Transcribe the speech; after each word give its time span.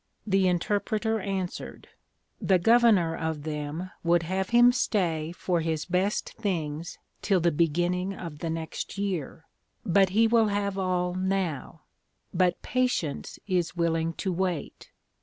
The 0.25 0.47
Interpreter 0.47 1.19
answered, 1.19 1.87
The 2.41 2.57
Governor 2.57 3.15
of 3.15 3.43
them 3.43 3.91
would 4.03 4.23
have 4.23 4.49
him 4.49 4.71
stay 4.71 5.31
for 5.31 5.61
his 5.61 5.85
best 5.85 6.33
things 6.39 6.97
till 7.21 7.39
the 7.39 7.51
beginning 7.51 8.11
of 8.15 8.39
the 8.39 8.49
next 8.49 8.97
year; 8.97 9.45
but 9.85 10.09
he 10.09 10.25
will 10.25 10.47
have 10.47 10.75
all 10.75 11.13
now; 11.13 11.81
but 12.33 12.59
Patience 12.63 13.37
is 13.45 13.75
willing 13.75 14.13
to 14.13 14.33
wait. 14.33 14.89